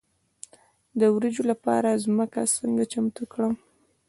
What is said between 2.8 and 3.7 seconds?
چمتو کړم؟